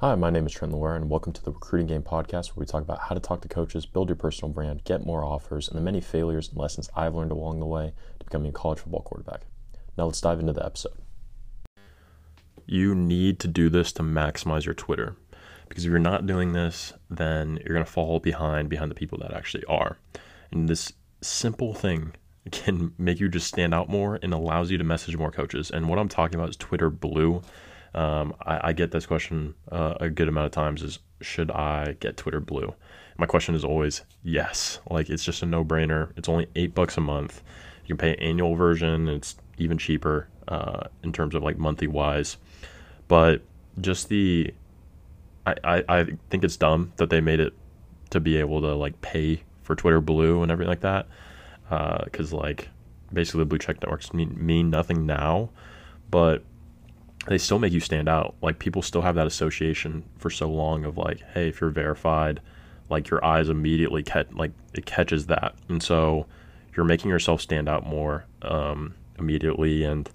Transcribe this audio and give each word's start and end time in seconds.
Hi, 0.00 0.14
my 0.14 0.28
name 0.28 0.44
is 0.44 0.52
Trent 0.52 0.74
Loire, 0.74 0.94
and 0.94 1.08
welcome 1.08 1.32
to 1.32 1.42
the 1.42 1.50
Recruiting 1.50 1.86
Game 1.86 2.02
Podcast, 2.02 2.48
where 2.48 2.60
we 2.60 2.66
talk 2.66 2.82
about 2.82 2.98
how 3.04 3.14
to 3.14 3.20
talk 3.20 3.40
to 3.40 3.48
coaches, 3.48 3.86
build 3.86 4.10
your 4.10 4.16
personal 4.16 4.52
brand, 4.52 4.84
get 4.84 5.06
more 5.06 5.24
offers, 5.24 5.68
and 5.68 5.78
the 5.78 5.82
many 5.82 6.02
failures 6.02 6.50
and 6.50 6.58
lessons 6.58 6.90
I've 6.94 7.14
learned 7.14 7.32
along 7.32 7.60
the 7.60 7.66
way 7.66 7.94
to 8.18 8.24
becoming 8.26 8.50
a 8.50 8.52
college 8.52 8.80
football 8.80 9.00
quarterback. 9.00 9.46
Now, 9.96 10.04
let's 10.04 10.20
dive 10.20 10.38
into 10.38 10.52
the 10.52 10.66
episode. 10.66 10.98
You 12.66 12.94
need 12.94 13.40
to 13.40 13.48
do 13.48 13.70
this 13.70 13.90
to 13.92 14.02
maximize 14.02 14.66
your 14.66 14.74
Twitter, 14.74 15.16
because 15.66 15.86
if 15.86 15.90
you're 15.90 15.98
not 15.98 16.26
doing 16.26 16.52
this, 16.52 16.92
then 17.08 17.58
you're 17.64 17.74
going 17.74 17.86
to 17.86 17.90
fall 17.90 18.20
behind 18.20 18.68
behind 18.68 18.90
the 18.90 18.94
people 18.94 19.16
that 19.20 19.32
actually 19.32 19.64
are. 19.64 19.96
And 20.52 20.68
this 20.68 20.92
simple 21.22 21.72
thing 21.72 22.12
can 22.50 22.92
make 22.98 23.18
you 23.18 23.30
just 23.30 23.46
stand 23.46 23.72
out 23.72 23.88
more 23.88 24.18
and 24.22 24.34
allows 24.34 24.70
you 24.70 24.76
to 24.76 24.84
message 24.84 25.16
more 25.16 25.30
coaches. 25.30 25.70
And 25.70 25.88
what 25.88 25.98
I'm 25.98 26.10
talking 26.10 26.34
about 26.34 26.50
is 26.50 26.56
Twitter 26.58 26.90
Blue. 26.90 27.40
Um, 27.96 28.34
I, 28.42 28.68
I, 28.68 28.72
get 28.74 28.90
this 28.90 29.06
question 29.06 29.54
uh, 29.72 29.94
a 30.00 30.10
good 30.10 30.28
amount 30.28 30.46
of 30.46 30.52
times: 30.52 30.82
is 30.82 30.98
should 31.22 31.50
I 31.50 31.96
get 31.98 32.16
Twitter 32.16 32.40
Blue? 32.40 32.74
My 33.16 33.24
question 33.24 33.54
is 33.54 33.64
always 33.64 34.02
yes. 34.22 34.80
Like 34.90 35.08
it's 35.08 35.24
just 35.24 35.42
a 35.42 35.46
no-brainer. 35.46 36.12
It's 36.16 36.28
only 36.28 36.46
eight 36.54 36.74
bucks 36.74 36.98
a 36.98 37.00
month. 37.00 37.42
You 37.86 37.96
can 37.96 37.96
pay 37.96 38.12
an 38.12 38.20
annual 38.20 38.54
version. 38.54 39.08
It's 39.08 39.36
even 39.56 39.78
cheaper 39.78 40.28
uh, 40.48 40.88
in 41.02 41.12
terms 41.12 41.34
of 41.34 41.42
like 41.42 41.58
monthly 41.58 41.86
wise. 41.86 42.36
But 43.08 43.42
just 43.80 44.08
the, 44.08 44.52
I, 45.46 45.54
I, 45.64 45.84
I 45.88 46.04
think 46.28 46.44
it's 46.44 46.56
dumb 46.56 46.92
that 46.96 47.08
they 47.08 47.20
made 47.20 47.40
it 47.40 47.54
to 48.10 48.20
be 48.20 48.36
able 48.36 48.60
to 48.60 48.74
like 48.74 49.00
pay 49.00 49.42
for 49.62 49.74
Twitter 49.74 50.00
Blue 50.00 50.42
and 50.42 50.52
everything 50.52 50.68
like 50.68 50.80
that. 50.80 51.06
Because 52.04 52.32
uh, 52.32 52.36
like 52.36 52.68
basically 53.12 53.40
the 53.40 53.46
blue 53.46 53.58
check 53.58 53.80
networks 53.80 54.12
mean, 54.12 54.36
mean 54.38 54.70
nothing 54.70 55.06
now, 55.06 55.50
but 56.10 56.44
they 57.26 57.38
still 57.38 57.58
make 57.58 57.72
you 57.72 57.80
stand 57.80 58.08
out. 58.08 58.34
Like 58.40 58.58
people 58.58 58.82
still 58.82 59.02
have 59.02 59.14
that 59.16 59.26
association 59.26 60.04
for 60.18 60.30
so 60.30 60.48
long 60.48 60.84
of 60.84 60.96
like, 60.96 61.20
hey, 61.34 61.48
if 61.48 61.60
you're 61.60 61.70
verified, 61.70 62.40
like 62.88 63.08
your 63.10 63.24
eyes 63.24 63.48
immediately 63.48 64.02
catch 64.02 64.28
like 64.32 64.52
it 64.74 64.86
catches 64.86 65.26
that, 65.26 65.54
and 65.68 65.82
so 65.82 66.26
you're 66.76 66.86
making 66.86 67.10
yourself 67.10 67.40
stand 67.40 67.68
out 67.68 67.86
more 67.86 68.26
um, 68.42 68.94
immediately, 69.18 69.82
and 69.82 70.08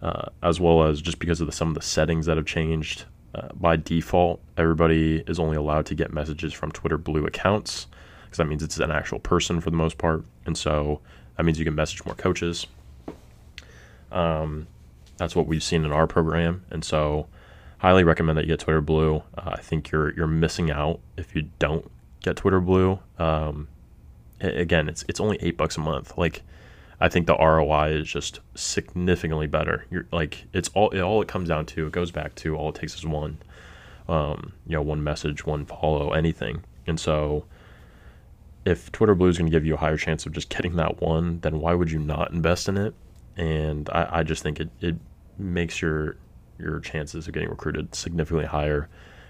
uh, 0.00 0.26
as 0.42 0.58
well 0.58 0.84
as 0.84 1.02
just 1.02 1.18
because 1.18 1.40
of 1.40 1.46
the, 1.46 1.52
some 1.52 1.68
of 1.68 1.74
the 1.74 1.82
settings 1.82 2.26
that 2.26 2.36
have 2.36 2.46
changed. 2.46 3.04
Uh, 3.34 3.48
by 3.54 3.76
default, 3.76 4.40
everybody 4.56 5.22
is 5.26 5.38
only 5.38 5.58
allowed 5.58 5.84
to 5.84 5.94
get 5.94 6.10
messages 6.10 6.54
from 6.54 6.72
Twitter 6.72 6.96
Blue 6.96 7.26
accounts 7.26 7.86
because 8.24 8.38
that 8.38 8.46
means 8.46 8.62
it's 8.62 8.78
an 8.78 8.90
actual 8.90 9.18
person 9.18 9.60
for 9.60 9.68
the 9.68 9.76
most 9.76 9.98
part, 9.98 10.24
and 10.46 10.56
so 10.56 11.00
that 11.36 11.44
means 11.44 11.58
you 11.58 11.64
can 11.66 11.74
message 11.74 12.02
more 12.06 12.14
coaches. 12.14 12.66
Um, 14.10 14.66
that's 15.16 15.34
what 15.34 15.46
we've 15.46 15.62
seen 15.62 15.84
in 15.84 15.92
our 15.92 16.06
program, 16.06 16.64
and 16.70 16.84
so 16.84 17.26
highly 17.78 18.04
recommend 18.04 18.38
that 18.38 18.44
you 18.44 18.52
get 18.52 18.60
Twitter 18.60 18.80
Blue. 18.80 19.22
Uh, 19.36 19.50
I 19.52 19.60
think 19.60 19.90
you're 19.90 20.14
you're 20.14 20.26
missing 20.26 20.70
out 20.70 21.00
if 21.16 21.34
you 21.34 21.48
don't 21.58 21.90
get 22.22 22.36
Twitter 22.36 22.60
Blue. 22.60 22.98
Um, 23.18 23.68
again, 24.40 24.88
it's 24.88 25.04
it's 25.08 25.20
only 25.20 25.38
eight 25.40 25.56
bucks 25.56 25.76
a 25.76 25.80
month. 25.80 26.16
Like, 26.16 26.42
I 27.00 27.08
think 27.08 27.26
the 27.26 27.36
ROI 27.36 27.92
is 27.92 28.08
just 28.08 28.40
significantly 28.54 29.46
better. 29.46 29.86
You're 29.90 30.06
like 30.12 30.46
it's 30.52 30.68
all 30.70 30.90
it, 30.90 31.00
all 31.00 31.22
it 31.22 31.28
comes 31.28 31.48
down 31.48 31.66
to. 31.66 31.86
It 31.86 31.92
goes 31.92 32.10
back 32.10 32.34
to 32.36 32.56
all 32.56 32.70
it 32.70 32.74
takes 32.74 32.94
is 32.94 33.06
one, 33.06 33.38
um, 34.08 34.52
you 34.66 34.72
know, 34.72 34.82
one 34.82 35.02
message, 35.02 35.46
one 35.46 35.64
follow, 35.64 36.12
anything. 36.12 36.64
And 36.86 37.00
so, 37.00 37.44
if 38.64 38.92
Twitter 38.92 39.14
Blue 39.14 39.28
is 39.28 39.38
going 39.38 39.50
to 39.50 39.56
give 39.56 39.66
you 39.66 39.74
a 39.74 39.78
higher 39.78 39.96
chance 39.96 40.26
of 40.26 40.32
just 40.32 40.48
getting 40.48 40.76
that 40.76 41.00
one, 41.00 41.40
then 41.40 41.60
why 41.60 41.74
would 41.74 41.90
you 41.90 41.98
not 41.98 42.32
invest 42.32 42.68
in 42.68 42.76
it? 42.76 42.94
And 43.36 43.88
I, 43.90 44.08
I 44.18 44.22
just 44.22 44.42
think 44.42 44.60
it, 44.60 44.70
it 44.80 44.96
makes 45.38 45.80
your 45.80 46.16
your 46.58 46.80
chances 46.80 47.26
of 47.26 47.34
getting 47.34 47.50
recruited 47.50 47.94
significantly 47.94 48.46
higher. 48.46 48.88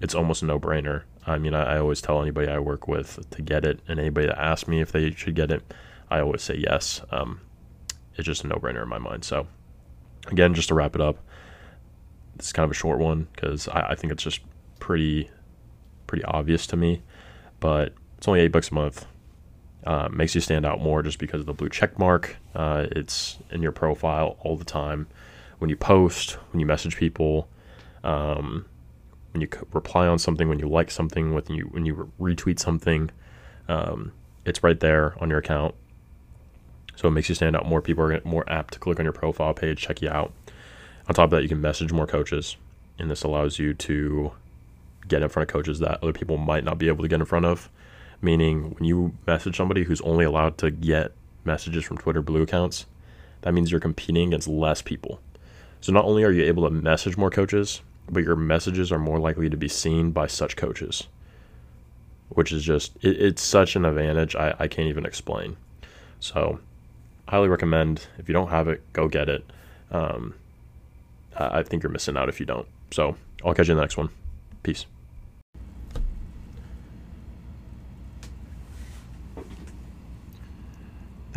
It's 0.00 0.14
almost 0.14 0.42
a 0.42 0.46
no 0.46 0.60
brainer. 0.60 1.02
I 1.26 1.38
mean, 1.38 1.52
I, 1.52 1.74
I, 1.74 1.78
always 1.78 2.00
tell 2.00 2.22
anybody 2.22 2.48
I 2.48 2.58
work 2.60 2.86
with 2.86 3.28
to 3.30 3.42
get 3.42 3.64
it, 3.64 3.80
and 3.88 3.98
anybody 3.98 4.28
that 4.28 4.40
asks 4.40 4.68
me 4.68 4.80
if 4.80 4.92
they 4.92 5.10
should 5.10 5.34
get 5.34 5.50
it, 5.50 5.74
I 6.10 6.20
always 6.20 6.42
say 6.42 6.56
yes. 6.56 7.02
Um, 7.10 7.40
it's 8.14 8.24
just 8.24 8.44
a 8.44 8.46
no 8.46 8.56
brainer 8.56 8.82
in 8.82 8.88
my 8.88 8.98
mind. 8.98 9.24
So, 9.24 9.46
again, 10.28 10.54
just 10.54 10.68
to 10.68 10.74
wrap 10.74 10.94
it 10.94 11.00
up, 11.00 11.18
this 12.36 12.46
is 12.46 12.52
kind 12.52 12.64
of 12.64 12.70
a 12.70 12.74
short 12.74 13.00
one 13.00 13.26
because 13.34 13.68
I, 13.68 13.90
I 13.90 13.94
think 13.96 14.12
it's 14.12 14.22
just 14.22 14.40
pretty 14.78 15.28
pretty 16.06 16.24
obvious 16.24 16.66
to 16.68 16.76
me, 16.76 17.02
but 17.60 17.92
it's 18.16 18.28
only 18.28 18.40
eight 18.40 18.52
bucks 18.52 18.70
a 18.70 18.74
month. 18.74 19.06
Uh, 19.88 20.06
makes 20.12 20.34
you 20.34 20.40
stand 20.42 20.66
out 20.66 20.82
more 20.82 21.02
just 21.02 21.18
because 21.18 21.40
of 21.40 21.46
the 21.46 21.54
blue 21.54 21.70
check 21.70 21.98
mark. 21.98 22.36
Uh, 22.54 22.86
it's 22.92 23.38
in 23.50 23.62
your 23.62 23.72
profile 23.72 24.36
all 24.40 24.54
the 24.54 24.64
time. 24.64 25.06
When 25.60 25.70
you 25.70 25.76
post, 25.76 26.32
when 26.52 26.60
you 26.60 26.66
message 26.66 26.98
people, 26.98 27.48
um, 28.04 28.66
when 29.32 29.40
you 29.40 29.48
reply 29.72 30.06
on 30.06 30.18
something, 30.18 30.46
when 30.46 30.58
you 30.58 30.68
like 30.68 30.90
something, 30.90 31.32
when 31.32 31.44
you 31.48 31.64
when 31.70 31.86
you 31.86 32.12
retweet 32.20 32.58
something, 32.58 33.08
um, 33.66 34.12
it's 34.44 34.62
right 34.62 34.78
there 34.78 35.14
on 35.22 35.30
your 35.30 35.38
account. 35.38 35.74
So 36.96 37.08
it 37.08 37.12
makes 37.12 37.30
you 37.30 37.34
stand 37.34 37.56
out. 37.56 37.64
More 37.64 37.80
people 37.80 38.04
are 38.04 38.20
more 38.24 38.44
apt 38.46 38.74
to 38.74 38.78
click 38.78 38.98
on 38.98 39.06
your 39.06 39.14
profile 39.14 39.54
page, 39.54 39.80
check 39.80 40.02
you 40.02 40.10
out. 40.10 40.34
On 41.08 41.14
top 41.14 41.24
of 41.24 41.30
that, 41.30 41.42
you 41.42 41.48
can 41.48 41.62
message 41.62 41.92
more 41.92 42.06
coaches, 42.06 42.58
and 42.98 43.10
this 43.10 43.22
allows 43.22 43.58
you 43.58 43.72
to 43.72 44.32
get 45.08 45.22
in 45.22 45.30
front 45.30 45.48
of 45.48 45.52
coaches 45.54 45.78
that 45.78 46.02
other 46.02 46.12
people 46.12 46.36
might 46.36 46.62
not 46.62 46.76
be 46.76 46.88
able 46.88 47.04
to 47.04 47.08
get 47.08 47.20
in 47.20 47.24
front 47.24 47.46
of 47.46 47.70
meaning 48.20 48.74
when 48.74 48.84
you 48.84 49.14
message 49.26 49.56
somebody 49.56 49.84
who's 49.84 50.00
only 50.02 50.24
allowed 50.24 50.58
to 50.58 50.70
get 50.70 51.12
messages 51.44 51.84
from 51.84 51.98
Twitter 51.98 52.22
Blue 52.22 52.42
accounts, 52.42 52.86
that 53.42 53.54
means 53.54 53.70
you're 53.70 53.80
competing 53.80 54.28
against 54.28 54.48
less 54.48 54.82
people. 54.82 55.20
So 55.80 55.92
not 55.92 56.04
only 56.04 56.24
are 56.24 56.32
you 56.32 56.44
able 56.44 56.64
to 56.64 56.70
message 56.70 57.16
more 57.16 57.30
coaches, 57.30 57.80
but 58.10 58.24
your 58.24 58.36
messages 58.36 58.90
are 58.90 58.98
more 58.98 59.18
likely 59.18 59.48
to 59.48 59.56
be 59.56 59.68
seen 59.68 60.10
by 60.10 60.26
such 60.26 60.56
coaches, 60.56 61.06
which 62.30 62.52
is 62.52 62.64
just, 62.64 62.96
it, 63.02 63.20
it's 63.20 63.42
such 63.42 63.76
an 63.76 63.84
advantage 63.84 64.34
I, 64.34 64.54
I 64.58 64.68
can't 64.68 64.88
even 64.88 65.06
explain. 65.06 65.56
So, 66.20 66.58
highly 67.28 67.48
recommend 67.48 68.06
if 68.18 68.28
you 68.28 68.32
don't 68.32 68.48
have 68.48 68.66
it, 68.68 68.82
go 68.92 69.08
get 69.08 69.28
it. 69.28 69.44
Um, 69.90 70.34
I 71.36 71.62
think 71.62 71.82
you're 71.82 71.92
missing 71.92 72.16
out 72.16 72.28
if 72.28 72.40
you 72.40 72.46
don't. 72.46 72.66
So, 72.90 73.16
I'll 73.44 73.54
catch 73.54 73.68
you 73.68 73.72
in 73.72 73.76
the 73.76 73.82
next 73.82 73.96
one. 73.96 74.08
Peace. 74.64 74.86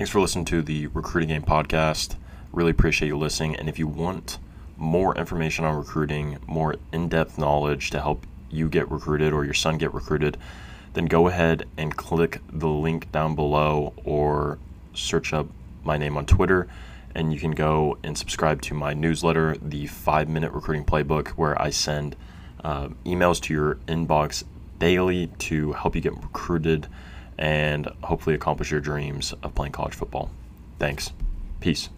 Thanks 0.02 0.10
for 0.10 0.20
listening 0.20 0.46
to 0.46 0.64
the 0.64 0.88
Recruiting 0.88 1.30
Game 1.30 1.44
podcast. 1.44 2.16
Really 2.52 2.72
appreciate 2.72 3.10
you 3.10 3.20
listening. 3.20 3.56
And 3.56 3.70
if 3.70 3.78
you 3.78 3.86
want 3.86 4.40
more 4.76 5.16
information 5.16 5.64
on 5.64 5.78
recruiting, 5.78 6.40
more 6.48 6.78
in 6.92 7.08
depth 7.08 7.38
knowledge 7.38 7.92
to 7.92 8.02
help 8.02 8.26
you 8.50 8.68
get 8.68 8.90
recruited 8.90 9.32
or 9.32 9.46
your 9.46 9.54
son 9.54 9.78
get 9.78 9.94
recruited, 9.94 10.38
then 10.94 11.06
go 11.06 11.28
ahead 11.28 11.68
and 11.78 11.96
click 11.96 12.42
the 12.52 12.68
link 12.68 13.12
down 13.12 13.36
below 13.36 13.94
or 14.04 14.58
search 14.96 15.34
up 15.34 15.46
my 15.84 15.98
name 15.98 16.18
on 16.18 16.26
Twitter. 16.26 16.68
And 17.14 17.32
you 17.32 17.40
can 17.40 17.52
go 17.52 18.00
and 18.04 18.18
subscribe 18.18 18.64
to 18.64 18.74
my 18.74 18.96
newsletter, 18.96 19.56
the 19.62 19.86
five 19.86 20.28
minute 20.28 20.52
recruiting 20.52 20.84
playbook, 20.84 21.28
where 21.38 21.62
I 21.62 21.70
send 21.70 22.16
uh, 22.64 22.88
emails 23.06 23.40
to 23.42 23.54
your 23.54 23.76
inbox 23.88 24.46
daily 24.80 25.28
to 25.28 25.74
help 25.74 25.94
you 25.94 26.02
get 26.02 26.16
recruited 26.16 26.88
and 27.42 27.88
hopefully 28.04 28.36
accomplish 28.36 28.70
your 28.70 28.80
dreams 28.80 29.34
of 29.42 29.56
playing 29.56 29.72
college 29.72 29.96
football. 29.96 30.30
Thanks. 30.78 31.12
Peace. 31.60 31.90